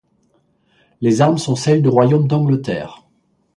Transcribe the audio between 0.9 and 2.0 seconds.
Les armes sont celles du